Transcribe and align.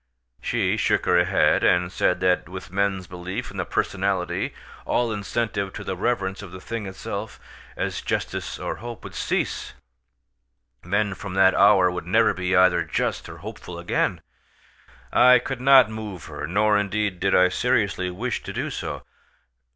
She 0.41 0.77
shook 0.77 1.05
her 1.05 1.23
head, 1.25 1.63
and 1.63 1.91
said 1.91 2.21
that 2.21 2.49
with 2.49 2.71
men's 2.71 3.05
belief 3.05 3.51
in 3.51 3.57
the 3.57 3.65
personality 3.65 4.51
all 4.83 5.13
incentive 5.13 5.73
to 5.73 5.83
the 5.83 5.95
reverence 5.95 6.41
of 6.41 6.51
the 6.51 6.59
thing 6.59 6.87
itself, 6.87 7.39
as 7.77 8.01
justice 8.01 8.57
or 8.57 8.77
hope, 8.77 9.03
would 9.03 9.13
cease; 9.13 9.73
men 10.83 11.13
from 11.13 11.35
that 11.35 11.53
hour 11.53 11.91
would 11.91 12.07
never 12.07 12.33
be 12.33 12.55
either 12.55 12.83
just 12.83 13.29
or 13.29 13.37
hopeful 13.45 13.77
again. 13.77 14.21
I 15.13 15.37
could 15.37 15.61
not 15.61 15.87
move 15.91 16.25
her, 16.25 16.47
nor, 16.47 16.79
indeed, 16.79 17.19
did 17.19 17.35
I 17.35 17.49
seriously 17.49 18.09
wish 18.09 18.41
to 18.41 18.51
do 18.51 18.71
so. 18.71 19.03